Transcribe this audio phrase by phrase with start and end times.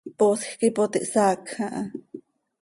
[0.19, 1.81] Poosj quih ipot ihsaacj aha.